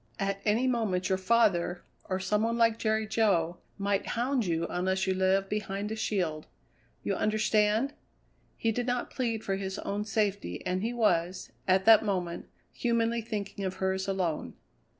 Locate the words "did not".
8.71-9.11